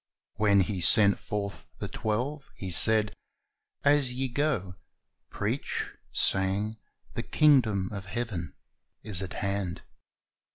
[0.37, 3.13] When He sent forth the twelve, He said,
[3.83, 4.73] "As ye go,
[5.29, 6.77] preach, saying,
[7.13, 8.55] The kingdom of heaven
[9.03, 9.83] is at hand.